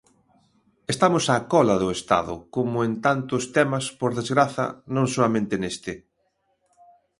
[0.93, 5.93] Estamos á cola do Estado, como en tantos temas, por desgraza, non soamente neste.